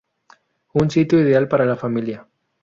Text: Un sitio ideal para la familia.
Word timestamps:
Un 0.73 0.89
sitio 0.89 1.19
ideal 1.19 1.47
para 1.47 1.63
la 1.67 1.75
familia. 1.75 2.27